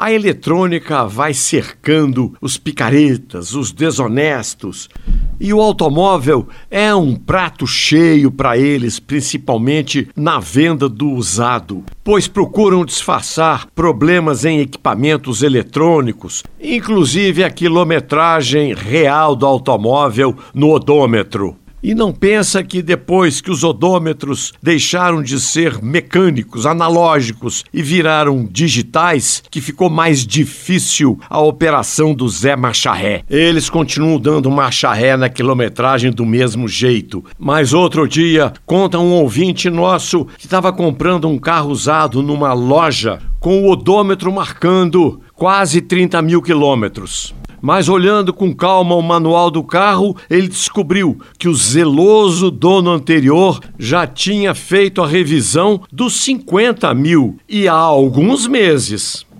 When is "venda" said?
10.38-10.88